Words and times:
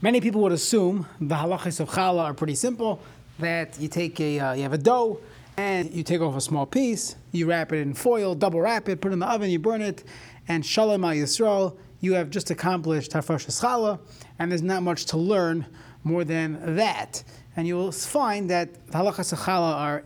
Many 0.00 0.20
people 0.20 0.40
would 0.42 0.52
assume 0.52 1.08
the 1.20 1.34
halachas 1.34 1.80
of 1.80 1.90
challah 1.90 2.22
are 2.22 2.34
pretty 2.34 2.54
simple. 2.54 3.00
That 3.40 3.80
you 3.80 3.88
take 3.88 4.20
a, 4.20 4.38
uh, 4.38 4.52
you 4.52 4.62
have 4.62 4.72
a 4.72 4.78
dough, 4.78 5.18
and 5.56 5.92
you 5.92 6.04
take 6.04 6.20
off 6.20 6.36
a 6.36 6.40
small 6.40 6.66
piece, 6.66 7.16
you 7.32 7.46
wrap 7.46 7.72
it 7.72 7.80
in 7.80 7.94
foil, 7.94 8.36
double 8.36 8.60
wrap 8.60 8.88
it, 8.88 9.00
put 9.00 9.10
it 9.10 9.14
in 9.14 9.18
the 9.18 9.26
oven, 9.26 9.50
you 9.50 9.58
burn 9.58 9.82
it, 9.82 10.04
and 10.46 10.64
shalom 10.64 11.04
al 11.04 11.10
yisrael, 11.10 11.76
you 12.00 12.14
have 12.14 12.30
just 12.30 12.48
accomplished 12.52 13.10
hafashas 13.10 13.60
challah, 13.60 13.98
and 14.38 14.52
there's 14.52 14.62
not 14.62 14.84
much 14.84 15.04
to 15.06 15.16
learn 15.16 15.66
more 16.04 16.22
than 16.22 16.76
that. 16.76 17.24
And 17.56 17.66
you 17.66 17.74
will 17.74 17.90
find 17.90 18.48
that 18.50 18.86
the 18.86 18.98
halachas 18.98 19.32
of 19.32 19.40
challah 19.40 19.74
are 19.74 20.04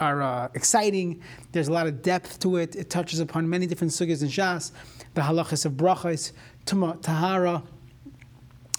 are 0.00 0.22
uh, 0.22 0.48
exciting. 0.54 1.22
There's 1.52 1.68
a 1.68 1.72
lot 1.72 1.86
of 1.86 2.00
depth 2.02 2.38
to 2.40 2.56
it. 2.56 2.76
It 2.76 2.88
touches 2.88 3.20
upon 3.20 3.48
many 3.48 3.66
different 3.66 3.92
sugyas 3.92 4.22
and 4.22 4.30
shas, 4.30 4.72
the 5.12 5.20
halachas 5.20 5.66
of 5.66 5.72
brachas, 5.72 6.32
tuma, 6.64 7.00
tahara, 7.02 7.62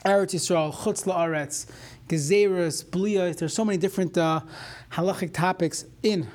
Eretz 0.08 0.34
Yisrael, 0.34 0.74
Chutz 0.74 1.04
La'aretz, 1.04 1.68
Gezeras, 2.08 2.86
Bliyah. 2.86 3.36
There's 3.36 3.54
so 3.54 3.66
many 3.66 3.78
different 3.78 4.18
uh, 4.18 4.40
halachic 4.94 5.34
topics 5.34 5.84
in 6.02 6.26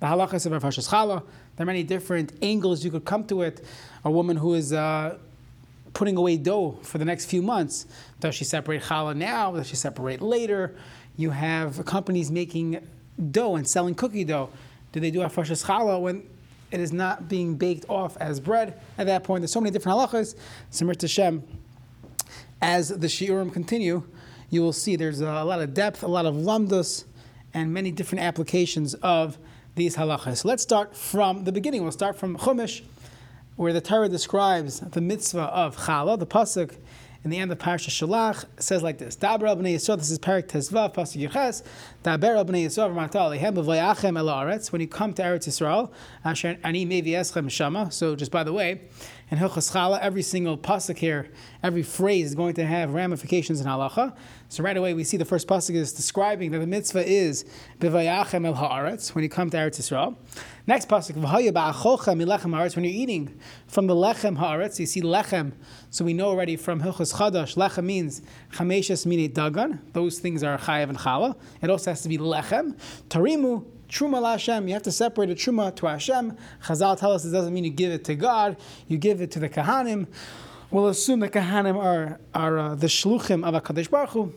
the 0.00 0.06
halachas 0.06 0.44
of 0.44 0.52
Hafashas 0.60 0.88
Challah. 0.88 1.22
There 1.54 1.62
are 1.62 1.66
many 1.66 1.84
different 1.84 2.32
angles 2.42 2.84
you 2.84 2.90
could 2.90 3.04
come 3.04 3.24
to 3.28 3.42
it. 3.42 3.64
A 4.04 4.10
woman 4.10 4.36
who 4.36 4.54
is 4.54 4.72
uh, 4.72 5.18
putting 5.94 6.16
away 6.16 6.36
dough 6.36 6.80
for 6.82 6.98
the 6.98 7.04
next 7.04 7.26
few 7.26 7.42
months. 7.42 7.86
Does 8.18 8.34
she 8.34 8.44
separate 8.44 8.82
challah 8.82 9.16
now? 9.16 9.52
Does 9.52 9.68
she 9.68 9.76
separate 9.76 10.20
later? 10.20 10.74
You 11.16 11.30
have 11.30 11.84
companies 11.86 12.32
making 12.32 12.84
dough 13.30 13.54
and 13.54 13.68
selling 13.68 13.94
cookie 13.94 14.24
dough. 14.24 14.50
Do 14.90 14.98
they 14.98 15.12
do 15.12 15.20
Hafashas 15.20 15.64
Challah 15.64 16.00
when 16.00 16.28
it 16.72 16.80
is 16.80 16.92
not 16.92 17.28
being 17.28 17.54
baked 17.54 17.86
off 17.88 18.16
as 18.16 18.40
bread? 18.40 18.80
At 18.98 19.06
that 19.06 19.22
point, 19.22 19.42
there's 19.42 19.52
so 19.52 19.60
many 19.60 19.70
different 19.70 19.96
halachas. 19.96 20.34
Samir 20.72 20.96
Tashem 20.96 21.42
as 22.60 22.88
the 22.88 23.06
shiurim 23.06 23.52
continue, 23.52 24.04
you 24.50 24.62
will 24.62 24.72
see 24.72 24.96
there's 24.96 25.20
a 25.20 25.44
lot 25.44 25.60
of 25.60 25.74
depth, 25.74 26.02
a 26.02 26.08
lot 26.08 26.26
of 26.26 26.34
lamdus, 26.34 27.04
and 27.52 27.72
many 27.72 27.90
different 27.90 28.22
applications 28.22 28.94
of 28.94 29.38
these 29.74 29.96
halachas. 29.96 30.44
Let's 30.44 30.62
start 30.62 30.96
from 30.96 31.44
the 31.44 31.52
beginning. 31.52 31.82
We'll 31.82 31.92
start 31.92 32.16
from 32.16 32.36
Chumash, 32.36 32.82
where 33.56 33.72
the 33.72 33.80
Torah 33.80 34.08
describes 34.08 34.80
the 34.80 35.00
mitzvah 35.00 35.42
of 35.42 35.76
challah, 35.76 36.18
the 36.18 36.26
pasuk 36.26 36.76
in 37.26 37.30
the 37.30 37.38
end 37.38 37.50
of 37.50 37.58
Parsha 37.58 37.90
Shalach 37.90 38.44
says 38.62 38.84
like 38.84 38.98
this: 38.98 39.16
Daber 39.16 39.48
bnei 39.56 39.74
Yisrael. 39.74 39.98
This 39.98 40.12
is 40.12 40.18
Parak 40.20 40.46
Tezvav 40.46 40.94
Pasuk 40.94 41.28
Yeches. 41.28 41.64
Daber 42.04 42.46
bnei 42.46 42.66
Yisrael 42.66 42.94
v'marta 42.94 43.16
alehem 43.16 43.52
b'vayachem 43.52 44.16
el. 44.16 44.58
When 44.70 44.80
you 44.80 44.86
come 44.86 45.12
to 45.12 45.22
Eretz 45.22 45.48
Yisrael, 45.48 45.90
Asher 46.24 46.56
ani 46.62 46.86
mevi 46.86 47.08
eschem 47.08 47.50
shama. 47.50 47.90
So 47.90 48.14
just 48.14 48.30
by 48.30 48.44
the 48.44 48.52
way, 48.52 48.82
in 49.28 49.38
Hilchas 49.38 49.72
Chala, 49.72 49.98
every 50.00 50.22
single 50.22 50.56
pasuk 50.56 50.98
here, 50.98 51.28
every 51.62 51.82
phrase 51.82 52.26
is 52.26 52.34
going 52.36 52.54
to 52.54 52.64
have 52.64 52.94
ramifications 52.94 53.60
in 53.60 53.66
halacha. 53.66 54.14
So 54.48 54.62
right 54.62 54.76
away 54.76 54.94
we 54.94 55.02
see 55.02 55.16
the 55.16 55.24
first 55.24 55.48
pasuk 55.48 55.74
is 55.74 55.92
describing 55.92 56.52
that 56.52 56.60
the 56.60 56.66
mitzvah 56.66 57.04
is 57.04 57.44
b'vayachem 57.80 58.46
el 58.46 58.54
haaretz 58.54 59.16
when 59.16 59.24
you 59.24 59.30
come 59.30 59.50
to 59.50 59.56
Eretz 59.56 59.80
Yisrael. 59.80 60.14
Next 60.68 60.88
pasuk 60.88 61.14
v'haya 61.14 61.52
ba'acholcha 61.52 62.16
milechem 62.16 62.52
haaretz 62.52 62.76
when 62.76 62.84
you're 62.84 62.94
eating 62.94 63.36
from 63.66 63.88
the 63.88 63.94
lechem 63.94 64.38
haaretz. 64.38 64.78
You 64.78 64.86
see 64.86 65.02
lechem, 65.02 65.52
so 65.90 66.04
we 66.04 66.14
know 66.14 66.28
already 66.28 66.54
from 66.54 66.80
Hilchas 66.80 67.14
Chadash 67.14 67.56
lechem 67.56 67.84
means 67.84 68.22
chameshes 68.52 69.06
mine 69.06 69.28
dagan. 69.30 69.80
Those 69.92 70.20
things 70.20 70.44
are 70.44 70.56
chayav 70.56 70.88
and 70.88 70.98
chala. 70.98 71.36
It 71.62 71.68
also 71.70 71.90
has 71.90 72.02
to 72.02 72.08
be 72.08 72.18
lechem. 72.18 72.78
Tarimu 73.08 73.64
Truma 73.88 74.24
Hashem, 74.24 74.66
you 74.68 74.74
have 74.74 74.82
to 74.82 74.92
separate 74.92 75.30
a 75.30 75.34
truma 75.34 75.74
to 75.76 75.86
Hashem. 75.86 76.36
Chazal 76.64 76.98
tell 76.98 77.12
us 77.12 77.24
it 77.24 77.30
doesn't 77.30 77.54
mean 77.54 77.64
you 77.64 77.70
give 77.70 77.92
it 77.92 78.04
to 78.04 78.14
God, 78.14 78.56
you 78.88 78.98
give 78.98 79.20
it 79.20 79.30
to 79.32 79.38
the 79.38 79.48
Kahanim. 79.48 80.06
We'll 80.70 80.88
assume 80.88 81.20
the 81.20 81.28
Kahanim 81.28 81.76
are, 81.76 82.18
are 82.34 82.58
uh, 82.58 82.74
the 82.74 82.88
Shluchim 82.88 83.46
of 83.46 83.54
a 83.54 83.60
HaKadosh 83.60 83.90
Baruch 83.90 84.10
Hu. 84.10 84.34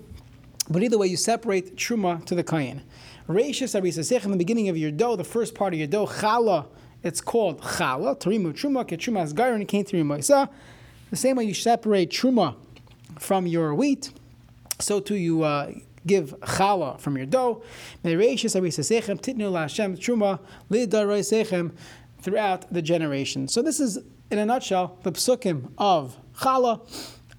But 0.70 0.84
either 0.84 0.98
way, 0.98 1.08
you 1.08 1.18
separate 1.18 1.76
truma 1.76 2.24
to 2.26 2.36
the 2.36 2.44
Kayin. 2.44 2.82
Reishis 3.28 3.80
Arisasech, 3.80 4.24
in 4.24 4.32
the 4.32 4.38
beginning 4.38 4.70
of 4.70 4.78
your 4.78 4.92
dough, 4.92 5.16
the 5.16 5.24
first 5.24 5.56
part 5.56 5.74
of 5.74 5.80
your 5.80 5.88
dough, 5.88 6.06
Chala, 6.06 6.68
it's 7.02 7.22
called 7.22 7.62
Chala, 7.62 8.20
Tarimu 8.20 8.54
Truma, 8.54 8.86
Ke 8.86 9.00
Truma 9.00 9.22
as 9.22 9.34
Gairin, 9.34 9.68
Kain 9.68 9.84
Tarimu 9.84 10.50
The 11.10 11.16
same 11.16 11.38
way 11.38 11.46
you 11.46 11.54
separate 11.54 12.12
Truma 12.12 12.56
from 13.18 13.48
your 13.48 13.74
wheat, 13.74 14.12
so 14.80 15.00
too 15.00 15.16
you 15.16 15.44
uh, 15.44 15.72
give 16.10 16.34
challah 16.42 17.00
from 17.00 17.16
your 17.16 17.28
dough. 17.28 17.62
Throughout 22.22 22.74
the 22.74 22.82
generation. 22.82 23.48
So 23.48 23.62
this 23.62 23.80
is, 23.80 24.00
in 24.30 24.40
a 24.40 24.46
nutshell, 24.46 24.98
the 25.04 25.12
psukim 25.14 25.72
of 25.78 26.18
challah 26.36 26.82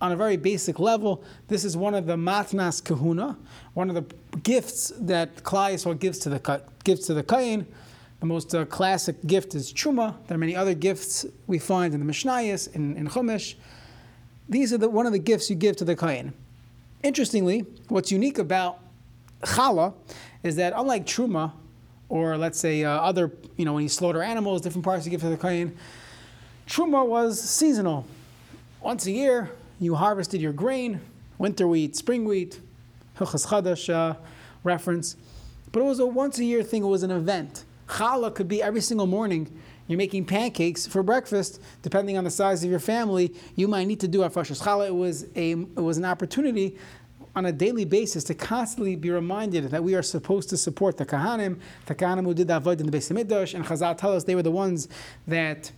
on 0.00 0.12
a 0.12 0.16
very 0.16 0.36
basic 0.36 0.78
level. 0.78 1.22
This 1.48 1.64
is 1.64 1.76
one 1.76 1.94
of 1.94 2.06
the 2.06 2.16
matnas 2.16 2.82
kahuna, 2.82 3.36
one 3.74 3.90
of 3.90 3.96
the 3.96 4.38
gifts 4.38 4.92
that 4.98 5.36
Klai 5.42 5.98
gives 5.98 6.18
to 6.20 6.30
the 6.30 6.62
gives 6.84 7.06
to 7.06 7.14
the 7.14 7.22
kain. 7.22 7.66
The 8.20 8.26
most 8.26 8.54
uh, 8.54 8.64
classic 8.66 9.26
gift 9.26 9.54
is 9.54 9.72
truma. 9.72 10.14
There 10.26 10.34
are 10.34 10.38
many 10.38 10.54
other 10.54 10.74
gifts 10.74 11.26
we 11.46 11.58
find 11.58 11.94
in 11.94 12.00
the 12.06 12.10
Mishnayos, 12.10 12.72
in, 12.74 12.96
in 12.96 13.08
Chumash. 13.08 13.54
These 14.48 14.72
are 14.74 14.78
the, 14.78 14.90
one 14.90 15.06
of 15.06 15.12
the 15.12 15.18
gifts 15.18 15.48
you 15.48 15.56
give 15.56 15.76
to 15.76 15.84
the 15.84 15.96
kain. 15.96 16.34
Interestingly, 17.02 17.64
what's 17.88 18.12
unique 18.12 18.38
about 18.38 18.78
challah 19.42 19.94
is 20.42 20.56
that 20.56 20.74
unlike 20.76 21.06
truma, 21.06 21.52
or 22.10 22.36
let's 22.36 22.58
say 22.58 22.84
uh, 22.84 22.90
other, 22.90 23.32
you 23.56 23.64
know, 23.64 23.74
when 23.74 23.82
you 23.82 23.88
slaughter 23.88 24.22
animals, 24.22 24.60
different 24.60 24.84
parts 24.84 25.06
you 25.06 25.10
give 25.10 25.22
to 25.22 25.30
the 25.30 25.36
kohen, 25.36 25.76
truma 26.66 27.06
was 27.06 27.40
seasonal. 27.40 28.06
Once 28.82 29.06
a 29.06 29.10
year, 29.10 29.50
you 29.78 29.94
harvested 29.94 30.42
your 30.42 30.52
grain, 30.52 31.00
winter 31.38 31.66
wheat, 31.66 31.96
spring 31.96 32.26
wheat, 32.26 32.60
Hilchas 33.18 33.46
Chadash 33.46 33.92
uh, 33.92 34.14
reference. 34.62 35.16
But 35.72 35.80
it 35.80 35.84
was 35.84 36.00
a 36.00 36.06
once 36.06 36.38
a 36.38 36.44
year 36.44 36.62
thing, 36.62 36.82
it 36.82 36.86
was 36.86 37.02
an 37.02 37.10
event. 37.10 37.64
Challah 37.88 38.34
could 38.34 38.48
be 38.48 38.62
every 38.62 38.80
single 38.80 39.06
morning. 39.06 39.50
You're 39.90 39.98
making 39.98 40.26
pancakes 40.26 40.86
for 40.86 41.02
breakfast, 41.02 41.60
depending 41.82 42.16
on 42.16 42.22
the 42.22 42.30
size 42.30 42.62
of 42.62 42.70
your 42.70 42.78
family. 42.78 43.34
You 43.56 43.66
might 43.66 43.88
need 43.88 43.98
to 43.98 44.06
do 44.06 44.22
a 44.22 44.30
Hafashas 44.30 44.62
Challah. 44.62 44.86
It 44.86 44.94
was, 44.94 45.24
a, 45.34 45.50
it 45.50 45.80
was 45.80 45.98
an 45.98 46.04
opportunity 46.04 46.78
on 47.34 47.44
a 47.44 47.50
daily 47.50 47.84
basis 47.84 48.22
to 48.24 48.34
constantly 48.34 48.94
be 48.94 49.10
reminded 49.10 49.64
that 49.72 49.82
we 49.82 49.96
are 49.96 50.02
supposed 50.02 50.48
to 50.50 50.56
support 50.56 50.96
the 50.96 51.04
Kahanim, 51.04 51.58
the 51.86 51.96
Kahanim 51.96 52.22
who 52.24 52.34
did 52.34 52.46
the 52.46 52.60
Avodah 52.60 52.78
in 52.78 52.86
the 52.86 52.96
Beis 52.96 53.10
Hamikdash, 53.10 53.52
and 53.52 53.64
Chazal 53.64 53.98
tell 53.98 54.14
us 54.14 54.22
they 54.22 54.36
were 54.36 54.44
the 54.44 54.52
ones 54.52 54.86
that 55.26 55.72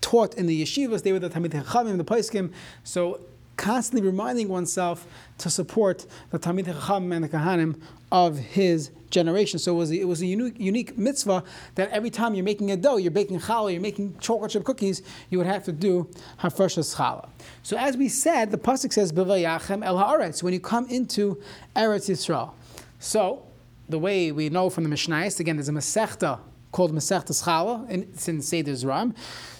taught 0.00 0.34
in 0.34 0.46
the 0.46 0.60
yeshivas, 0.60 1.04
they 1.04 1.12
were 1.12 1.20
the 1.20 1.30
Talmid 1.30 1.50
Chachamim, 1.50 1.98
the 1.98 2.04
Paiskim. 2.04 2.52
So 2.82 3.20
constantly 3.56 4.04
reminding 4.04 4.48
oneself 4.48 5.06
to 5.38 5.48
support 5.48 6.04
the 6.30 6.38
Talmid 6.40 6.66
Chacham 6.66 7.12
and 7.12 7.22
the 7.22 7.28
Kahanim 7.28 7.80
of 8.10 8.38
his 8.38 8.90
generation. 9.10 9.58
So 9.58 9.74
it 9.74 9.78
was, 9.78 9.90
a, 9.90 10.00
it 10.00 10.08
was 10.08 10.22
a 10.22 10.26
unique, 10.26 10.58
unique 10.58 10.96
mitzvah 10.96 11.44
that 11.74 11.90
every 11.90 12.10
time 12.10 12.34
you're 12.34 12.44
making 12.44 12.70
a 12.70 12.76
dough, 12.76 12.96
you're 12.96 13.10
baking 13.10 13.40
challah, 13.40 13.72
you're 13.72 13.80
making 13.80 14.16
chocolate 14.18 14.52
chip 14.52 14.64
cookies, 14.64 15.02
you 15.28 15.38
would 15.38 15.46
have 15.46 15.64
to 15.64 15.72
do 15.72 16.08
hafreshas 16.40 16.96
challah. 16.96 17.28
So 17.62 17.76
as 17.76 17.96
we 17.96 18.08
said, 18.08 18.50
the 18.50 18.58
pasuk 18.58 18.92
says 18.92 19.12
b'vayachem 19.12 19.84
el 19.84 19.96
haaretz 19.96 20.42
when 20.42 20.52
you 20.52 20.60
come 20.60 20.86
into 20.88 21.40
Eretz 21.76 22.08
Yisrael. 22.08 22.52
So 22.98 23.42
the 23.88 23.98
way 23.98 24.32
we 24.32 24.48
know 24.48 24.70
from 24.70 24.84
the 24.84 24.90
Mishnayos, 24.90 25.40
again, 25.40 25.56
there's 25.56 25.68
a 25.68 25.72
Masechta 25.72 26.38
called 26.72 26.92
Masechta 26.92 27.32
Challah 27.44 27.88
in, 27.90 28.02
in 28.26 28.40
Seder 28.40 28.72
Zeraim. 28.72 29.14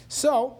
So 0.08 0.58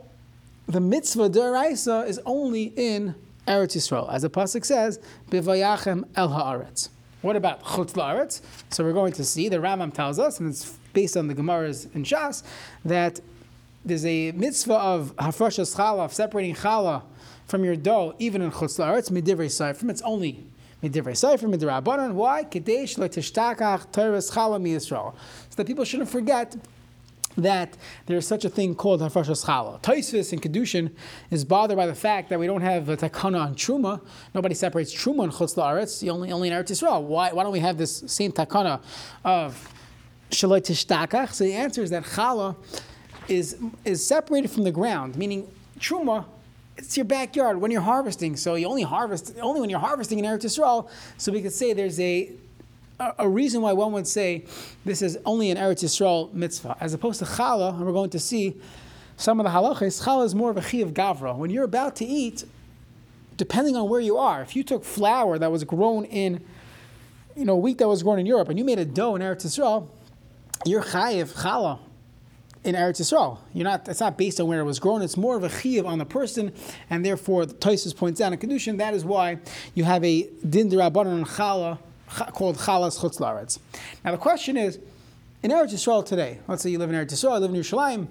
the 0.67 0.81
mitzvah 0.81 1.31
deraisa 1.31 2.07
is 2.07 2.21
only 2.25 2.73
in 2.77 3.15
Eretz 3.47 3.77
Yisrael, 3.77 4.13
as 4.13 4.23
the 4.23 4.31
pasuk 4.31 4.65
says, 4.65 5.01
"Bivayachem 5.31 6.05
el 6.15 6.29
haaretz." 6.29 6.91
What 7.23 7.37
about 7.37 7.63
chutz 7.63 7.93
laaretz? 7.93 8.41
So 8.71 8.83
we're 8.83 8.93
going 8.93 9.13
to 9.13 9.25
see 9.25 9.49
the 9.49 9.59
Rambam 9.59 9.93
tells 9.93 10.19
us, 10.19 10.41
and 10.41 10.49
it's 10.49 10.79
based 10.93 11.17
on 11.17 11.27
the 11.29 11.35
Gemaras 11.35 11.95
in 11.95 12.03
Shas, 12.03 12.43
that 12.85 13.21
there's 13.85 14.07
a 14.07 14.33
mitzvah 14.33 14.75
of 14.75 15.15
hafrashas 15.17 15.77
challah, 15.77 16.07
of 16.07 16.15
separating 16.15 16.55
challah 16.55 17.03
from 17.47 17.65
your 17.65 17.77
dough, 17.77 18.15
even 18.19 18.43
in 18.43 18.51
chutz 18.51 18.79
laaretz, 18.79 19.11
midivrei 19.11 19.47
seifrim. 19.47 19.91
It's 19.91 20.03
only 20.03 20.47
midivrei 20.83 21.13
seifrim, 21.13 21.55
midrabanan. 21.55 22.13
Why? 22.13 22.45
Kadesh 22.45 22.97
le'tishtakach 22.97 23.91
teres 23.93 24.31
challah 24.31 24.61
mi 24.61 24.75
Yisrael. 24.75 25.15
So 25.51 25.57
that 25.57 25.67
people 25.67 25.85
shouldn't 25.85 26.09
forget 26.09 26.57
that 27.37 27.77
there's 28.07 28.27
such 28.27 28.45
a 28.45 28.49
thing 28.49 28.75
called 28.75 29.01
Hafashas 29.01 29.45
Chala. 29.45 29.81
Tosfos 29.83 30.33
and 30.33 30.43
Kedushin 30.43 30.91
is 31.31 31.45
bothered 31.45 31.77
by 31.77 31.87
the 31.87 31.95
fact 31.95 32.29
that 32.31 32.39
we 32.39 32.47
don't 32.47 32.61
have 32.61 32.89
a 32.89 32.97
takana 32.97 33.41
on 33.41 33.55
Truma. 33.55 34.01
Nobody 34.35 34.55
separates 34.55 34.95
Truma 34.95 35.25
and 35.25 35.33
Chutz 35.33 35.57
La'aretz, 35.57 36.09
only, 36.09 36.33
only 36.33 36.49
in 36.49 36.55
Eretz 36.55 36.71
Yisrael. 36.71 37.03
Why, 37.03 37.33
why 37.33 37.43
don't 37.43 37.53
we 37.53 37.61
have 37.61 37.79
this 37.79 38.03
same 38.07 38.33
takana 38.33 38.81
of 39.25 39.73
Shaloi 40.31 40.61
Tishtakach? 40.61 41.33
So 41.33 41.45
the 41.45 41.55
answer 41.55 41.83
is 41.83 41.91
that 41.91 42.05
Chala 42.05 42.57
is, 43.29 43.57
is 43.85 44.05
separated 44.05 44.51
from 44.51 44.65
the 44.65 44.73
ground, 44.73 45.17
meaning 45.17 45.49
Truma 45.79 46.27
it's 46.77 46.97
your 46.97 47.05
backyard 47.05 47.61
when 47.61 47.71
you're 47.71 47.83
harvesting. 47.83 48.37
So 48.37 48.55
you 48.55 48.67
only 48.67 48.83
harvest 48.83 49.35
only 49.43 49.61
when 49.61 49.69
you're 49.69 49.79
harvesting 49.79 50.19
in 50.19 50.25
Eretz 50.25 50.45
Yisrael. 50.45 50.89
So 51.19 51.31
we 51.31 51.43
could 51.43 51.53
say 51.53 51.75
there's 51.75 52.01
a 52.01 52.33
a 53.19 53.29
reason 53.29 53.63
why 53.63 53.73
one 53.73 53.93
would 53.93 54.07
say 54.07 54.45
this 54.85 55.03
is 55.03 55.19
only 55.25 55.51
an 55.51 55.57
Eretz 55.57 55.83
Yisrael 55.83 56.33
mitzvah, 56.33 56.77
as 56.81 56.93
opposed 56.95 57.19
to 57.21 57.25
challah, 57.25 57.75
and 57.75 57.87
we're 57.87 57.93
going 57.93 58.11
to 58.11 58.19
see 58.19 58.57
some 59.17 59.41
of 59.41 59.45
the 59.45 59.51
halachas. 59.51 60.05
Challah 60.05 60.25
is 60.25 60.35
more 60.35 60.51
of 60.51 60.57
a 60.57 60.61
chi 60.61 60.79
of 60.79 60.93
gavra. 60.93 61.37
When 61.37 61.51
you're 61.51 61.65
about 61.65 61.97
to 61.97 62.05
eat, 62.05 62.45
depending 63.37 63.75
on 63.75 63.89
where 63.89 64.01
you 64.01 64.19
are. 64.19 64.43
If 64.43 64.55
you 64.55 64.63
took 64.63 64.85
flour 64.85 65.39
that 65.39 65.51
was 65.51 65.65
grown 65.65 66.05
in, 66.05 66.45
you 67.35 67.47
know, 67.47 67.57
wheat 67.57 67.79
that 67.79 67.89
was 67.89 68.03
grown 68.03 68.19
in 68.19 68.27
Europe, 68.27 68.51
and 68.51 68.59
you 68.59 68.65
made 68.65 68.79
a 68.79 68.85
dough 68.85 69.15
in 69.17 69.23
Eretz 69.23 69.47
Yisrael, 69.47 69.89
you're 70.67 70.83
chayiv 70.83 71.33
challah 71.43 71.79
in 72.65 72.75
Eretz 72.75 73.01
Yisrael. 73.01 73.39
You're 73.55 73.65
not. 73.65 73.89
It's 73.89 74.01
not 74.01 74.19
based 74.19 74.41
on 74.41 74.47
where 74.47 74.61
it 74.61 74.65
was 74.65 74.79
grown. 74.79 75.01
It's 75.01 75.17
more 75.17 75.37
of 75.37 75.45
a 75.45 75.49
chiyuv 75.49 75.87
on 75.87 75.99
the 75.99 76.05
person, 76.05 76.53
and 76.91 77.03
therefore, 77.03 77.47
the 77.47 77.55
Tosfos 77.55 77.97
points 77.97 78.21
out 78.21 78.35
in 78.35 78.39
Kedushin 78.39 78.77
that 78.77 78.93
is 78.93 79.07
why 79.07 79.39
you 79.75 79.85
have 79.85 80.05
a 80.05 80.29
din 80.47 80.69
derabanan 80.69 81.27
challah 81.27 81.79
called 82.11 82.57
chalas 82.57 82.99
chutz 82.99 83.59
Now 84.05 84.11
the 84.11 84.19
question 84.19 84.57
is, 84.57 84.79
in 85.43 85.51
Eretz 85.51 85.73
Yisrael 85.73 86.05
today, 86.05 86.39
let's 86.49 86.63
say 86.63 86.71
you 86.71 86.79
live 86.79 86.91
in 86.91 86.97
Eretz 86.97 87.13
Yisrael, 87.13 87.35
you 87.35 87.41
live 87.41 87.55
in 87.55 87.61
Yerushalayim. 87.61 88.09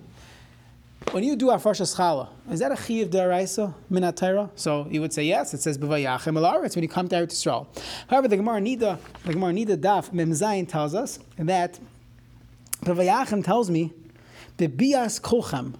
When 1.11 1.23
you 1.23 1.35
do 1.35 1.47
Afrashas 1.47 1.95
Chala, 1.95 2.29
is 2.51 2.59
that 2.59 2.71
a 2.71 2.75
chiyuv 2.75 3.09
deraisa 3.09 3.73
minatayra? 3.91 4.49
So 4.55 4.85
you 4.91 5.01
would 5.01 5.13
say 5.13 5.23
yes. 5.23 5.53
It 5.53 5.61
says 5.61 5.77
b'vayachem 5.77 6.37
elaretz 6.37 6.75
when 6.75 6.83
you 6.83 6.89
come 6.89 7.07
to 7.09 7.15
Eretz 7.15 7.33
Yisrael. 7.33 7.67
However, 8.07 8.27
the 8.27 8.37
Gemara 8.37 8.59
Nida, 8.59 8.99
the 9.23 9.33
Gemara 9.33 9.53
Nida 9.53 9.77
Daf 9.77 10.11
Memzayin 10.11 10.67
tells 10.67 10.93
us 10.93 11.19
that 11.37 11.79
b'vayachem 12.83 13.43
tells 13.43 13.69
me 13.69 13.93
the 14.57 14.67
bias 14.67 15.19
kolchem, 15.19 15.75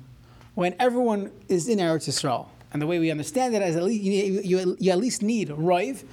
when 0.56 0.76
everyone 0.80 1.32
is 1.48 1.68
in 1.68 1.80
Eretz 1.80 2.08
Yisrael. 2.08 2.48
And 2.72 2.82
the 2.82 2.88
way 2.88 3.00
we 3.00 3.12
understand 3.12 3.56
it 3.56 3.62
is 3.62 3.76
at 3.76 3.84
least, 3.84 4.04
you, 4.04 4.42
you, 4.44 4.78
you 4.80 4.92
at 4.92 4.98
least 4.98 5.22
need 5.22 5.50
roiv, 5.50 6.04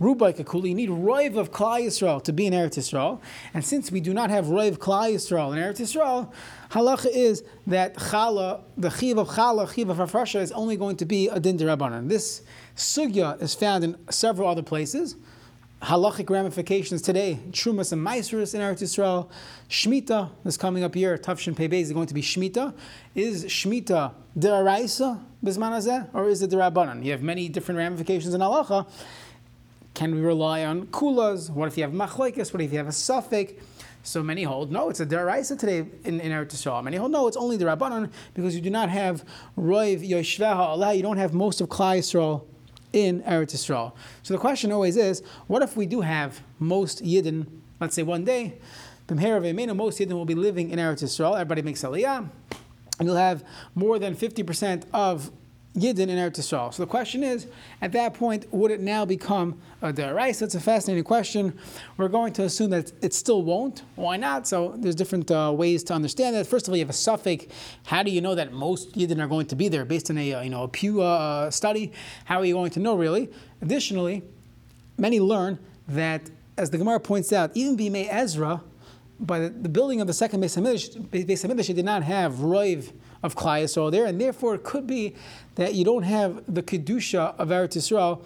rubai 0.00 0.36
kakuli, 0.36 0.70
you 0.70 0.74
need 0.74 0.90
roiv 0.90 1.36
of 1.36 1.50
Klal 1.50 1.80
Yisrael 1.80 2.22
to 2.24 2.32
be 2.32 2.46
in 2.46 2.52
Eretz 2.52 2.78
Yisrael. 2.78 3.20
And 3.54 3.64
since 3.64 3.90
we 3.90 4.00
do 4.00 4.14
not 4.14 4.30
have 4.30 4.46
roiv 4.46 4.78
Klal 4.78 5.12
Yisrael 5.12 5.52
in 5.52 5.58
Eretz 5.58 5.80
Yisrael, 5.80 6.32
halacha 6.70 7.08
is 7.12 7.42
that 7.66 7.94
chala, 7.96 8.62
the 8.76 8.90
chiv 8.90 9.18
of 9.18 9.28
chala, 9.28 9.72
chiv 9.72 9.88
of 9.88 9.98
afrasha 9.98 10.40
is 10.40 10.52
only 10.52 10.76
going 10.76 10.96
to 10.96 11.04
be 11.04 11.28
a 11.28 11.40
din 11.40 11.58
derabanan. 11.58 12.08
This 12.08 12.42
sugya 12.76 13.40
is 13.42 13.54
found 13.54 13.84
in 13.84 13.96
several 14.10 14.48
other 14.48 14.62
places 14.62 15.16
halachic 15.82 16.28
ramifications 16.28 17.02
today. 17.02 17.38
Trumas 17.50 17.92
and 17.92 18.04
Maisrus 18.04 18.54
in 18.54 18.60
Eretz 18.60 18.82
Yisrael. 18.82 19.28
Shmita 19.68 20.30
is 20.44 20.56
coming 20.56 20.82
up 20.82 20.94
here. 20.94 21.16
Tafshin 21.16 21.56
Pei 21.56 21.80
is 21.80 21.92
going 21.92 22.06
to 22.08 22.14
be 22.14 22.22
Shmita. 22.22 22.74
Is 23.14 23.44
Shmita 23.44 24.12
deraisa 24.36 25.22
bismanazeh 25.44 26.08
or 26.12 26.28
is 26.28 26.42
it 26.42 26.50
derabanan? 26.50 27.04
You 27.04 27.12
have 27.12 27.22
many 27.22 27.48
different 27.48 27.78
ramifications 27.78 28.34
in 28.34 28.40
halacha. 28.40 28.88
Can 29.98 30.14
we 30.14 30.20
rely 30.20 30.64
on 30.64 30.86
kulas? 30.86 31.50
What 31.50 31.66
if 31.66 31.76
you 31.76 31.82
have 31.82 31.92
machlekes? 31.92 32.52
What 32.52 32.62
if 32.62 32.70
you 32.70 32.78
have 32.78 32.86
a 32.86 32.92
suffix? 32.92 33.54
So 34.04 34.22
many 34.22 34.44
hold 34.44 34.70
no, 34.70 34.90
it's 34.90 35.00
a 35.00 35.06
deraisa 35.06 35.58
today 35.58 35.78
in, 36.04 36.20
in 36.20 36.30
Eretz 36.30 36.52
Yisrael. 36.52 36.84
Many 36.84 36.98
hold 36.98 37.10
no, 37.10 37.26
it's 37.26 37.36
only 37.36 37.56
the 37.56 37.64
rabbanon 37.64 38.08
because 38.32 38.54
you 38.54 38.60
do 38.60 38.70
not 38.70 38.90
have 38.90 39.24
roiv 39.58 40.08
yoshveha 40.08 40.54
Allah. 40.54 40.94
You 40.94 41.02
don't 41.02 41.16
have 41.16 41.34
most 41.34 41.60
of 41.60 41.68
Klal 41.68 41.98
Yisrael 41.98 42.44
in 42.92 43.22
Eretz 43.22 43.56
Yisrael. 43.56 43.92
So 44.22 44.34
the 44.34 44.38
question 44.38 44.70
always 44.70 44.96
is, 44.96 45.20
what 45.48 45.62
if 45.62 45.76
we 45.76 45.84
do 45.84 46.02
have 46.02 46.42
most 46.60 47.04
Yidden, 47.04 47.48
let's 47.80 47.96
say 47.96 48.04
one 48.04 48.24
day, 48.24 48.60
most 49.10 49.18
Yidden 49.18 50.12
will 50.12 50.24
be 50.24 50.36
living 50.36 50.70
in 50.70 50.78
Eretz 50.78 51.02
Yisrael, 51.02 51.34
everybody 51.34 51.62
makes 51.62 51.82
Aliyah, 51.82 52.30
and 53.00 53.08
you'll 53.08 53.16
have 53.16 53.42
more 53.74 53.98
than 53.98 54.14
50% 54.14 54.84
of 54.92 55.32
Yidden 55.76 56.08
in 56.08 56.18
Eretz 56.18 56.38
Yisrael. 56.38 56.72
So 56.72 56.82
the 56.82 56.88
question 56.88 57.22
is, 57.22 57.46
at 57.80 57.92
that 57.92 58.14
point, 58.14 58.52
would 58.52 58.70
it 58.70 58.80
now 58.80 59.04
become 59.04 59.60
a 59.80 59.92
deraisa? 59.92 60.40
That's 60.40 60.54
a 60.54 60.60
fascinating 60.60 61.04
question. 61.04 61.56
We're 61.96 62.08
going 62.08 62.32
to 62.34 62.44
assume 62.44 62.70
that 62.70 62.92
it 63.02 63.14
still 63.14 63.42
won't. 63.42 63.82
Why 63.94 64.16
not? 64.16 64.48
So 64.48 64.74
there's 64.76 64.94
different 64.94 65.30
uh, 65.30 65.52
ways 65.56 65.84
to 65.84 65.94
understand 65.94 66.34
that. 66.36 66.46
First 66.46 66.66
of 66.66 66.72
all, 66.72 66.76
you 66.76 66.84
have 66.84 66.90
a 66.90 66.94
suffix. 66.94 67.46
How 67.84 68.02
do 68.02 68.10
you 68.10 68.20
know 68.20 68.34
that 68.34 68.52
most 68.52 68.94
Yidden 68.94 69.22
are 69.22 69.28
going 69.28 69.46
to 69.46 69.56
be 69.56 69.68
there 69.68 69.84
based 69.84 70.10
on 70.10 70.18
a 70.18 70.34
uh, 70.34 70.42
you 70.42 70.50
know 70.50 70.64
a 70.64 70.68
Pew 70.68 71.02
uh, 71.02 71.50
study? 71.50 71.92
How 72.24 72.38
are 72.38 72.44
you 72.44 72.54
going 72.54 72.70
to 72.72 72.80
know 72.80 72.96
really? 72.96 73.28
Additionally, 73.62 74.22
many 74.96 75.20
learn 75.20 75.58
that, 75.86 76.22
as 76.56 76.70
the 76.70 76.78
Gemara 76.78 77.00
points 77.00 77.32
out, 77.32 77.50
even 77.54 77.76
Bimei 77.76 78.08
Ezra, 78.10 78.62
by 79.20 79.38
the, 79.38 79.48
the, 79.48 79.68
building 79.68 80.00
of 80.00 80.06
the 80.06 80.12
second 80.12 80.42
Beis 80.42 80.56
Hamikdash, 80.56 81.08
Beis 81.08 81.46
Hamikdash 81.46 81.74
did 81.74 81.84
not 81.84 82.02
have 82.02 82.34
roiv 82.34 82.92
of 83.22 83.34
Yisrael 83.34 83.90
there, 83.90 84.06
and 84.06 84.20
therefore 84.20 84.54
it 84.54 84.64
could 84.64 84.86
be 84.86 85.14
that 85.56 85.74
you 85.74 85.84
don't 85.84 86.04
have 86.04 86.42
the 86.52 86.62
kedusha 86.62 87.34
of 87.38 87.48
Eretz 87.48 87.76
Yisrael 87.76 88.24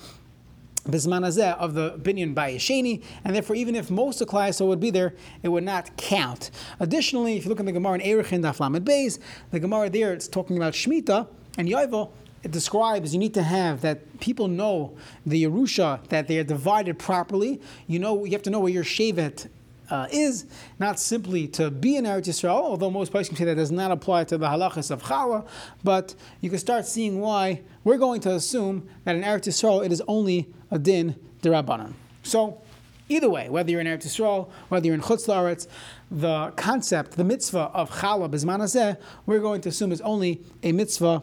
Bismanazeh 0.85 1.57
of 1.59 1.75
the 1.75 1.93
binyan 1.93 2.35
by 2.35 2.53
Yesheni, 2.53 3.03
and 3.25 3.35
therefore, 3.35 3.55
even 3.55 3.77
if 3.77 3.91
most 3.91 4.21
of 4.21 4.29
Yisrael 4.29 4.67
would 4.67 4.81
be 4.81 4.91
there, 4.91 5.15
it 5.43 5.49
would 5.49 5.65
not 5.65 5.97
count. 5.97 6.51
Additionally, 6.81 7.37
if 7.37 7.45
you 7.45 7.51
look 7.51 7.61
at 7.61 7.67
the 7.67 7.73
Gemara 7.73 7.95
in 7.95 8.01
Erechin 8.01 8.43
Daf 8.43 8.59
Lamed 8.59 8.85
Beis, 8.85 9.19
the 9.51 9.61
Gemara 9.61 9.89
there 9.89 10.13
it's 10.13 10.27
talking 10.27 10.57
about 10.57 10.73
Shemitah 10.73 11.29
and 11.57 11.69
Yovel. 11.69 12.11
It 12.43 12.51
describes 12.51 13.13
you 13.13 13.21
need 13.21 13.35
to 13.35 13.43
have 13.45 13.83
that 13.83 14.19
people 14.19 14.49
know 14.49 14.97
the 15.25 15.45
Yerusha 15.45 16.05
that 16.09 16.27
they 16.27 16.39
are 16.39 16.45
divided 16.45 16.99
properly. 16.99 17.61
You 17.87 18.01
know 18.01 18.25
you 18.25 18.33
have 18.33 18.43
to 18.43 18.51
know 18.51 18.59
where 18.59 18.73
your 18.73 18.83
shevet 18.83 19.49
uh, 19.93 20.09
is 20.11 20.47
not 20.79 20.99
simply 20.99 21.47
to 21.47 21.71
be 21.71 21.97
in 21.97 22.07
Eretz 22.07 22.23
Yisrael, 22.23 22.63
although 22.63 22.91
most 22.91 23.13
places 23.13 23.37
say 23.37 23.45
that 23.45 23.57
does 23.57 23.71
not 23.71 23.91
apply 23.91 24.25
to 24.25 24.39
the 24.39 24.47
halachas 24.47 24.91
of 24.91 25.03
Chala, 25.03 25.47
but 25.85 26.15
you 26.41 26.49
can 26.49 26.59
start 26.59 26.87
seeing 26.87 27.21
why 27.21 27.61
we're 27.85 27.99
going 27.99 28.23
to 28.23 28.31
assume 28.31 28.89
that 29.05 29.15
in 29.15 29.23
Eretz 29.23 29.47
Yisrael 29.49 29.85
it 29.85 29.93
is 29.93 30.03
only 30.09 30.49
a 30.71 30.79
din 30.79 31.15
derabanan. 31.43 31.93
So, 32.23 32.63
either 33.11 33.29
way, 33.29 33.51
whether 33.51 33.71
you're 33.71 33.83
in 33.83 33.87
Eretz 33.87 34.07
Yisrael, 34.07 34.49
whether 34.71 34.87
you're 34.87 34.95
in 34.95 35.03
Chutz 35.03 35.29
La'aretz, 35.29 35.67
the 36.11 36.55
concept, 36.57 37.19
the 37.19 37.25
mitzvah 37.25 37.71
of 37.75 37.91
Chala 37.91 38.31
Bizman 38.31 38.97
we're 39.27 39.41
going 39.41 39.61
to 39.61 39.69
assume 39.69 39.93
is 39.93 40.01
only 40.01 40.41
a 40.63 40.73
mitzvah 40.73 41.23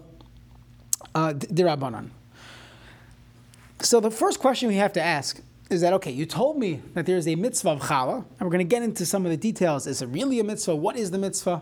uh, 1.16 1.34
derabanan. 1.34 2.10
So 3.82 4.00
the 4.00 4.12
first 4.12 4.40
question 4.40 4.68
we 4.68 4.76
have 4.76 4.94
to 4.94 5.02
ask 5.02 5.42
is 5.70 5.82
that 5.82 5.94
okay? 5.94 6.12
You 6.12 6.26
told 6.26 6.58
me 6.58 6.82
that 6.94 7.06
there 7.06 7.18
is 7.18 7.28
a 7.28 7.36
mitzvah 7.36 7.70
of 7.70 7.82
challah, 7.82 8.18
and 8.18 8.42
we're 8.42 8.50
going 8.50 8.60
to 8.60 8.64
get 8.64 8.82
into 8.82 9.06
some 9.06 9.26
of 9.26 9.32
the 9.32 9.38
details. 9.38 9.86
Is 9.86 10.02
it 10.02 10.08
really 10.08 10.40
a 10.40 10.44
mitzvah? 10.44 10.76
What 10.76 10.96
is 10.98 11.12
the 11.12 11.18
mitzvah? 11.18 11.62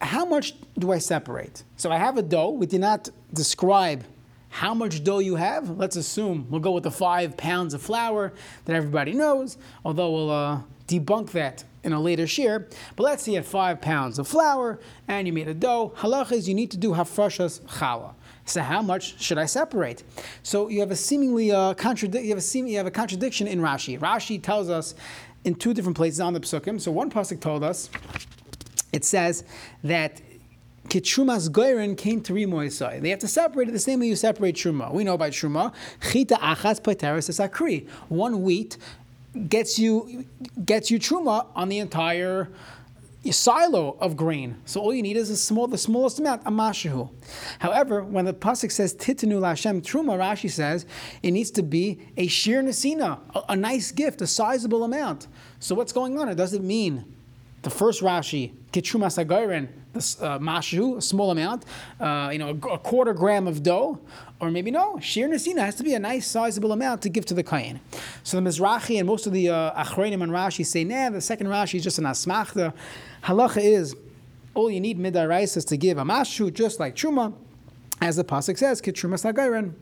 How 0.00 0.24
much 0.24 0.54
do 0.78 0.92
I 0.92 0.98
separate? 0.98 1.62
So 1.76 1.90
I 1.90 1.98
have 1.98 2.16
a 2.16 2.22
dough. 2.22 2.50
We 2.50 2.66
did 2.66 2.80
not 2.80 3.10
describe 3.34 4.04
how 4.48 4.72
much 4.72 5.04
dough 5.04 5.18
you 5.18 5.36
have. 5.36 5.70
Let's 5.78 5.96
assume 5.96 6.46
we'll 6.48 6.60
go 6.60 6.72
with 6.72 6.84
the 6.84 6.90
five 6.90 7.36
pounds 7.36 7.74
of 7.74 7.82
flour 7.82 8.32
that 8.64 8.74
everybody 8.74 9.12
knows, 9.12 9.58
although 9.84 10.10
we'll 10.10 10.30
uh, 10.30 10.60
debunk 10.88 11.30
that 11.32 11.64
in 11.84 11.92
a 11.92 12.00
later 12.00 12.26
share. 12.26 12.68
But 12.96 13.04
let's 13.04 13.22
say 13.22 13.32
you 13.32 13.36
have 13.38 13.46
five 13.46 13.80
pounds 13.80 14.18
of 14.18 14.26
flour 14.26 14.80
and 15.08 15.26
you 15.26 15.32
made 15.32 15.48
a 15.48 15.54
dough. 15.54 15.92
Halach 15.98 16.32
is 16.32 16.48
you 16.48 16.54
need 16.54 16.70
to 16.72 16.76
do 16.76 16.90
hafrashas 16.92 17.60
challah. 17.62 18.14
So 18.44 18.62
how 18.62 18.82
much 18.82 19.20
should 19.22 19.38
I 19.38 19.46
separate? 19.46 20.02
So 20.42 20.68
you 20.68 20.80
have 20.80 20.90
a 20.90 20.96
seemingly 20.96 21.52
uh, 21.52 21.74
contradic- 21.74 22.22
you 22.22 22.30
have 22.30 22.38
a 22.38 22.42
seem- 22.42 22.66
you 22.66 22.78
have 22.78 22.86
a 22.86 22.90
contradiction 22.90 23.46
in 23.46 23.60
Rashi. 23.60 23.98
Rashi 23.98 24.42
tells 24.42 24.68
us 24.68 24.94
in 25.44 25.54
two 25.54 25.72
different 25.72 25.96
places 25.96 26.20
on 26.20 26.32
the 26.32 26.40
psukim. 26.40 26.80
So 26.80 26.90
one 26.90 27.10
pasuk 27.10 27.40
told 27.40 27.62
us 27.64 27.90
it 28.92 29.04
says 29.04 29.44
that 29.84 30.20
Kitrumas 30.88 31.48
goyren 31.48 31.96
came 31.96 32.20
to 32.22 32.32
rimoisai. 32.32 33.00
They 33.00 33.10
have 33.10 33.20
to 33.20 33.28
separate 33.28 33.68
it 33.68 33.72
the 33.72 33.78
same 33.78 34.00
way 34.00 34.06
you 34.06 34.16
separate 34.16 34.56
truma. 34.56 34.92
We 34.92 35.04
know 35.04 35.14
about 35.14 35.30
truma. 35.30 35.72
Chita 36.10 36.34
achas 36.34 36.82
pateris 36.82 37.28
akri. 37.38 37.88
One 38.08 38.42
wheat 38.42 38.76
gets 39.48 39.78
you 39.78 40.26
gets 40.64 40.90
you 40.90 40.98
truma 40.98 41.46
on 41.54 41.68
the 41.68 41.78
entire 41.78 42.48
silo 43.30 43.96
of 44.00 44.16
grain. 44.16 44.56
So 44.64 44.80
all 44.80 44.94
you 44.94 45.02
need 45.02 45.16
is 45.16 45.28
a 45.30 45.36
small, 45.36 45.66
the 45.66 45.78
smallest 45.78 46.18
amount, 46.18 46.42
a 46.46 46.50
mashahu. 46.50 47.10
However, 47.58 48.02
when 48.02 48.24
the 48.24 48.32
pasuk 48.32 48.72
says 48.72 48.94
titanu 48.94 49.40
lashem 49.40 49.82
truma, 49.82 50.18
Rashi 50.18 50.50
says 50.50 50.86
it 51.22 51.30
needs 51.32 51.50
to 51.52 51.62
be 51.62 51.98
a 52.16 52.26
shir 52.26 52.62
nasina, 52.62 53.20
a, 53.34 53.52
a, 53.52 53.56
nice 53.56 53.92
gift, 53.92 54.22
a 54.22 54.26
sizable 54.26 54.84
amount. 54.84 55.26
So 55.58 55.74
what's 55.74 55.92
going 55.92 56.18
on? 56.18 56.28
It 56.28 56.36
doesn't 56.36 56.66
mean 56.66 57.16
the 57.62 57.70
first 57.70 58.02
Rashi 58.02 58.52
kitruma 58.72 59.06
sagairen, 59.06 59.68
the 59.92 60.24
uh, 60.24 60.38
mashu, 60.38 60.98
a 60.98 61.02
small 61.02 61.30
amount, 61.30 61.64
uh, 61.98 62.30
you 62.32 62.38
know, 62.38 62.50
a, 62.50 62.68
a, 62.68 62.78
quarter 62.78 63.12
gram 63.12 63.46
of 63.46 63.62
dough, 63.62 63.98
or 64.40 64.50
maybe 64.50 64.70
no, 64.70 64.98
shir 65.00 65.28
nasina 65.28 65.60
has 65.60 65.74
to 65.74 65.82
be 65.82 65.94
a 65.94 65.98
nice 65.98 66.26
sizable 66.26 66.72
amount 66.72 67.02
to 67.02 67.08
give 67.08 67.26
to 67.26 67.34
the 67.34 67.42
kain. 67.42 67.80
So 68.22 68.40
the 68.40 68.48
Mizrahi 68.48 68.98
and 68.98 69.06
most 69.06 69.26
of 69.26 69.32
the 69.32 69.50
uh, 69.50 69.72
and 69.74 69.86
Rashi 69.86 70.64
say, 70.64 70.84
nah, 70.84 71.10
the 71.10 71.20
second 71.20 71.48
Rashi 71.48 71.76
is 71.76 71.84
just 71.84 71.98
an 71.98 72.04
asmachta. 72.04 72.72
Halacha 73.24 73.62
is 73.62 73.96
all 74.54 74.70
you 74.70 74.80
need 74.80 74.98
midarais 74.98 75.56
is 75.56 75.64
to 75.66 75.76
give 75.76 75.98
a 75.98 76.02
mashu, 76.02 76.52
just 76.52 76.80
like 76.80 76.94
truma, 76.94 77.34
as 78.00 78.16
the 78.16 78.24
pasuk 78.24 78.58
says, 78.58 78.80
kitruma 78.80 79.14
sagairen, 79.14 79.72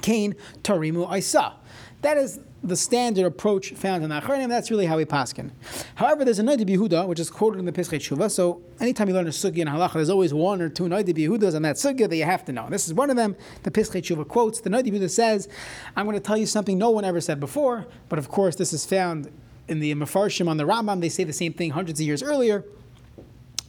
kain 0.00 0.34
tarimu 0.62 1.16
isa. 1.16 1.54
That 2.00 2.16
is 2.16 2.40
the 2.64 2.76
standard 2.76 3.26
approach 3.26 3.72
found 3.72 4.04
in 4.04 4.10
the 4.10 4.20
Achronim. 4.20 4.48
That's 4.48 4.70
really 4.70 4.86
how 4.86 4.96
we 4.96 5.04
paskin. 5.04 5.50
However, 5.96 6.24
there's 6.24 6.38
a 6.38 6.42
Noda 6.42 6.60
B'Yehuda, 6.60 7.08
which 7.08 7.18
is 7.18 7.28
quoted 7.28 7.58
in 7.58 7.64
the 7.64 7.72
Pischei 7.72 7.98
Teshuvah. 7.98 8.30
So 8.30 8.62
anytime 8.78 9.08
you 9.08 9.14
learn 9.14 9.26
a 9.26 9.30
sugya 9.30 9.58
in 9.58 9.68
halacha, 9.68 9.94
there's 9.94 10.10
always 10.10 10.32
one 10.32 10.62
or 10.62 10.68
two 10.68 10.84
Noda 10.84 11.12
B'Yehudas 11.12 11.56
on 11.56 11.62
that 11.62 11.76
sugya 11.76 12.08
that 12.08 12.16
you 12.16 12.24
have 12.24 12.44
to 12.44 12.52
know. 12.52 12.68
This 12.70 12.86
is 12.86 12.94
one 12.94 13.10
of 13.10 13.16
them. 13.16 13.36
The 13.64 13.70
Pischei 13.70 14.00
Teshuvah 14.00 14.28
quotes. 14.28 14.60
The 14.60 14.70
Noda 14.70 14.86
B'Yehuda 14.88 15.10
says, 15.10 15.48
"I'm 15.96 16.06
going 16.06 16.16
to 16.16 16.20
tell 16.20 16.36
you 16.36 16.46
something 16.46 16.78
no 16.78 16.90
one 16.90 17.04
ever 17.04 17.20
said 17.20 17.40
before." 17.40 17.86
But 18.08 18.18
of 18.18 18.28
course, 18.28 18.54
this 18.56 18.72
is 18.72 18.86
found 18.86 19.30
in 19.66 19.80
the 19.80 19.94
Mefarshim 19.94 20.48
on 20.48 20.56
the 20.56 20.64
Rambam. 20.64 21.00
They 21.00 21.08
say 21.08 21.24
the 21.24 21.32
same 21.32 21.52
thing 21.52 21.70
hundreds 21.70 21.98
of 21.98 22.06
years 22.06 22.22
earlier. 22.22 22.64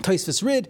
Tosfos 0.04 0.44
Rid, 0.44 0.68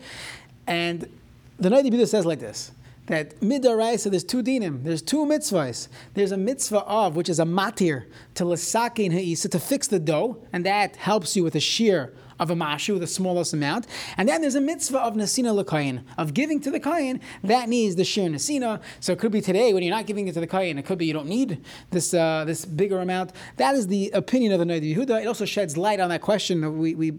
and 0.65 1.09
the 1.57 1.69
Noda 1.69 1.89
B'Yehuda 1.89 2.07
says 2.07 2.25
like 2.25 2.39
this 2.39 2.71
that 3.07 3.39
midaraisa, 3.41 4.09
there's 4.09 4.23
two 4.23 4.41
dinim, 4.41 4.83
there's 4.83 5.01
two 5.01 5.25
mitzvahs. 5.25 5.87
There's 6.13 6.31
a 6.31 6.37
mitzvah 6.37 6.83
of, 6.85 7.15
which 7.15 7.29
is 7.29 7.39
a 7.39 7.45
matir, 7.45 8.05
to 8.35 8.45
lesakein 8.45 9.11
ha'isa, 9.11 9.49
to 9.49 9.59
fix 9.59 9.87
the 9.87 9.99
dough, 9.99 10.41
and 10.53 10.65
that 10.65 10.95
helps 10.95 11.35
you 11.35 11.43
with 11.43 11.55
a 11.55 11.59
shear 11.59 12.13
of 12.39 12.49
a 12.49 12.55
mashu, 12.55 12.99
the 12.99 13.07
smallest 13.07 13.53
amount. 13.53 13.87
And 14.17 14.27
then 14.27 14.41
there's 14.41 14.55
a 14.55 14.61
mitzvah 14.61 14.99
of 14.99 15.13
nasina 15.15 15.63
lekayin, 15.63 16.03
of 16.17 16.33
giving 16.33 16.59
to 16.61 16.71
the 16.71 16.79
kayin, 16.79 17.19
that 17.43 17.69
needs 17.69 17.95
the 17.95 18.03
shear 18.03 18.29
nasina. 18.29 18.81
So 18.99 19.13
it 19.13 19.19
could 19.19 19.31
be 19.31 19.41
today 19.41 19.73
when 19.73 19.83
you're 19.83 19.95
not 19.95 20.05
giving 20.05 20.27
it 20.27 20.33
to 20.33 20.39
the 20.39 20.47
kayin, 20.47 20.77
it 20.77 20.85
could 20.85 20.97
be 20.97 21.05
you 21.05 21.13
don't 21.13 21.27
need 21.27 21.63
this 21.91 22.13
uh, 22.13 22.43
this 22.45 22.65
bigger 22.65 22.99
amount. 22.99 23.33
That 23.57 23.75
is 23.75 23.87
the 23.87 24.11
opinion 24.11 24.51
of 24.53 24.59
the 24.59 24.65
Noda 24.65 24.95
Yehuda. 24.95 25.21
It 25.21 25.27
also 25.27 25.45
sheds 25.45 25.77
light 25.77 25.99
on 25.99 26.09
that 26.09 26.21
question 26.21 26.61
that 26.61 26.71
we, 26.71 26.95
we, 26.95 27.13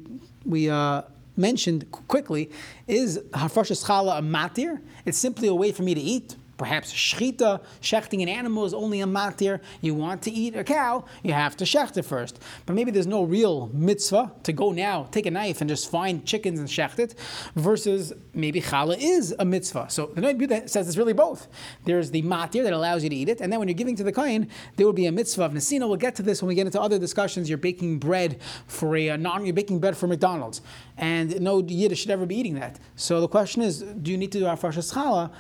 we 0.45 0.71
uh, 0.71 1.03
mentioned 1.37 1.91
quickly 2.09 2.51
is 2.87 3.19
Hafrashas 3.33 3.85
Chala 3.87 4.19
a 4.19 4.23
matir? 4.23 4.81
It's 5.05 5.19
simply 5.19 5.49
a 5.49 5.55
way 5.55 5.73
for 5.73 5.83
me 5.83 5.95
to 5.95 6.01
eat. 6.01 6.37
Perhaps 6.57 6.93
shechita, 6.93 7.61
shechting 7.83 8.23
an 8.23 8.29
animal 8.29 8.65
is 8.65 8.75
only 8.75 9.01
a 9.01 9.07
matir. 9.07 9.61
You 9.81 9.95
want 9.95 10.23
to 10.23 10.31
eat 10.31 10.55
a 10.57 10.65
cow, 10.65 11.05
you 11.23 11.33
have 11.33 11.57
to 11.59 11.65
shecht 11.65 11.97
it 11.97 12.05
first. 12.05 12.41
But 12.67 12.75
maybe 12.75 12.91
there's 12.91 13.07
no 13.07 13.25
real 13.25 13.71
mitzvah 13.73 14.33
to 14.45 14.53
go 14.53 14.73
now, 14.73 15.09
take 15.11 15.27
a 15.27 15.31
knife 15.31 15.61
and 15.61 15.69
just 15.69 15.91
find 15.91 16.25
chickens 16.25 16.59
and 16.59 16.69
shecht 16.69 16.99
it, 16.99 17.15
versus 17.57 18.13
maybe 18.33 18.61
challah 18.61 18.97
is 18.99 19.35
a 19.39 19.45
mitzvah. 19.45 19.87
So 19.89 20.07
the 20.07 20.21
Noda 20.21 20.69
says 20.69 20.89
it's 20.89 20.97
really 20.97 21.13
both. 21.13 21.49
There's 21.85 22.11
the 22.11 22.23
matir 22.23 22.63
that 22.65 22.73
allows 22.73 23.03
you 23.03 23.11
to 23.11 23.17
eat 23.17 23.29
it, 23.29 23.41
and 23.41 23.53
then 23.53 23.59
when 23.59 23.69
you're 23.69 23.75
giving 23.75 23.97
to 23.97 24.05
the 24.05 24.13
kohen, 24.13 24.49
there 24.77 24.87
will 24.87 24.93
be 24.93 25.07
a 25.07 25.13
mitzvah 25.13 25.45
of 25.45 25.53
nesina. 25.53 25.89
We'll 25.89 25.97
get 25.97 26.15
to 26.17 26.23
this 26.23 26.43
when 26.43 26.49
we 26.49 26.55
get 26.55 26.67
into 26.67 26.81
other 26.81 26.99
discussions. 26.99 27.49
You're 27.49 27.59
baking 27.59 27.99
bread 27.99 28.41
for 28.67 28.97
a 28.97 29.11
uh, 29.11 29.17
non, 29.17 29.45
you're 29.45 29.55
baking 29.55 29.81
bread 29.81 29.97
for 29.97 30.07
McDonald's, 30.07 30.61
and 30.97 31.41
no 31.41 31.61
Yiddish 31.61 32.01
should 32.01 32.11
ever 32.11 32.27
be 32.27 32.37
eating 32.37 32.55
that. 32.55 32.79
So 32.97 33.21
the 33.21 33.29
question 33.29 33.63
is, 33.63 33.81
do 33.81 34.11
you 34.11 34.17
need 34.19 34.33
to 34.33 34.39
do 34.39 34.45
Afrashas 34.45 34.93
challah? 34.93 35.31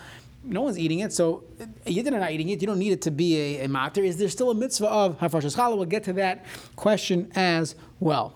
No 0.44 0.62
one's 0.62 0.78
eating 0.78 1.00
it, 1.00 1.12
so 1.12 1.44
Yidden 1.86 2.12
are 2.12 2.20
not 2.20 2.30
eating 2.32 2.48
it. 2.50 2.60
You 2.60 2.66
don't 2.66 2.78
need 2.78 2.92
it 2.92 3.02
to 3.02 3.10
be 3.10 3.36
a, 3.36 3.64
a 3.64 3.68
matir. 3.68 4.04
Is 4.04 4.16
there 4.16 4.28
still 4.28 4.50
a 4.50 4.54
mitzvah 4.54 4.86
of 4.86 5.18
hafrashas 5.18 5.56
challah? 5.56 5.76
We'll 5.76 5.86
get 5.86 6.04
to 6.04 6.12
that 6.14 6.44
question 6.76 7.30
as 7.34 7.74
well. 8.00 8.34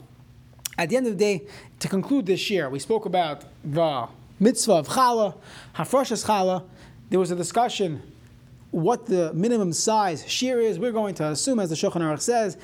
At 0.76 0.88
the 0.88 0.96
end 0.96 1.06
of 1.06 1.12
the 1.12 1.18
day, 1.18 1.46
to 1.80 1.88
conclude 1.88 2.26
this 2.26 2.50
year, 2.50 2.70
we 2.70 2.78
spoke 2.78 3.04
about 3.04 3.44
the 3.64 4.08
mitzvah 4.40 4.74
of 4.74 4.88
challah, 4.88 5.34
hafrashas 5.74 6.24
challah. 6.24 6.64
There 7.10 7.18
was 7.18 7.30
a 7.30 7.36
discussion 7.36 8.02
what 8.70 9.06
the 9.06 9.32
minimum 9.32 9.72
size 9.72 10.28
shear 10.30 10.60
is. 10.60 10.78
We're 10.78 10.92
going 10.92 11.14
to 11.16 11.28
assume, 11.28 11.58
as 11.58 11.70
the 11.70 11.76
Shulchan 11.76 12.02
Aruch 12.02 12.20
says, 12.20 12.58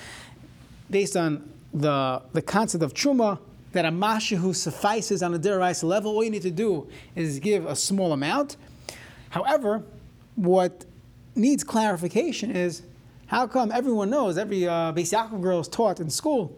based 0.90 1.16
on 1.16 1.50
the, 1.72 2.22
the 2.32 2.42
concept 2.42 2.84
of 2.84 2.94
truma, 2.94 3.38
that 3.72 3.84
a 3.84 3.90
mashahu 3.90 4.54
suffices 4.54 5.22
on 5.22 5.34
a 5.34 5.38
deraisa 5.38 5.84
level. 5.84 6.12
All 6.12 6.22
you 6.22 6.30
need 6.30 6.42
to 6.42 6.50
do 6.50 6.88
is 7.16 7.40
give 7.40 7.66
a 7.66 7.74
small 7.74 8.12
amount 8.12 8.56
However, 9.34 9.82
what 10.36 10.84
needs 11.34 11.64
clarification 11.64 12.52
is 12.52 12.82
how 13.26 13.48
come 13.48 13.72
everyone 13.72 14.08
knows, 14.08 14.38
every 14.38 14.68
uh, 14.68 14.92
Beis 14.92 15.10
girl 15.42 15.58
is 15.58 15.66
taught 15.66 15.98
in 15.98 16.08
school 16.08 16.56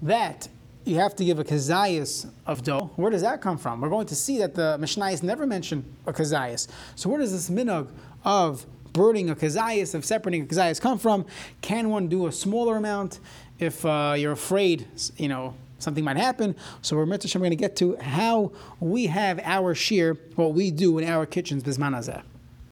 that 0.00 0.48
you 0.86 0.96
have 0.96 1.14
to 1.16 1.24
give 1.26 1.38
a 1.38 1.44
kazayas 1.44 2.26
of 2.46 2.62
dough. 2.62 2.90
Where 2.96 3.10
does 3.10 3.20
that 3.20 3.42
come 3.42 3.58
from? 3.58 3.82
We're 3.82 3.90
going 3.90 4.06
to 4.06 4.14
see 4.14 4.38
that 4.38 4.54
the 4.54 4.78
Mishnayos 4.80 5.22
never 5.22 5.46
mention 5.46 5.84
a 6.06 6.14
kazayas. 6.14 6.66
So 6.94 7.10
where 7.10 7.18
does 7.18 7.30
this 7.30 7.50
minog 7.50 7.90
of 8.24 8.64
burning 8.94 9.28
a 9.28 9.36
kazayas, 9.36 9.94
of 9.94 10.06
separating 10.06 10.44
a 10.44 10.46
kazayas 10.46 10.80
come 10.80 10.98
from? 10.98 11.26
Can 11.60 11.90
one 11.90 12.08
do 12.08 12.26
a 12.26 12.32
smaller 12.32 12.78
amount 12.78 13.20
if 13.58 13.84
uh, 13.84 14.14
you're 14.16 14.32
afraid, 14.32 14.88
you 15.18 15.28
know, 15.28 15.54
something 15.78 16.04
might 16.04 16.16
happen. 16.16 16.56
So 16.82 16.96
we're, 16.96 17.04
we're 17.06 17.18
going 17.18 17.50
to 17.50 17.56
get 17.56 17.76
to 17.76 17.96
how 17.96 18.52
we 18.80 19.06
have 19.06 19.40
our 19.42 19.74
shear, 19.74 20.18
what 20.36 20.54
we 20.54 20.70
do 20.70 20.98
in 20.98 21.08
our 21.08 21.26
kitchens, 21.26 21.62
bismanazeh. 21.62 22.22